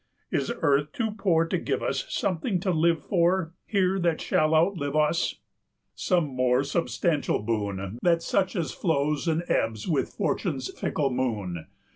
Is 0.31 0.51
earth 0.63 0.91
too 0.93 1.11
poor 1.11 1.45
to 1.45 1.59
give 1.59 1.83
us 1.83 2.05
70 2.09 2.09
Something 2.09 2.59
to 2.61 2.71
live 2.71 3.05
for 3.05 3.53
here 3.67 3.99
that 3.99 4.19
shall 4.19 4.55
outlive 4.55 4.95
us? 4.95 5.35
Some 5.93 6.25
more 6.25 6.63
substantial 6.63 7.37
boon 7.37 7.99
Than 8.01 8.19
such 8.19 8.55
as 8.55 8.71
flows 8.71 9.27
and 9.27 9.43
ebbs 9.47 9.87
with 9.87 10.11
Fortune's 10.15 10.73
fickle 10.75 11.11
moon? 11.11 11.67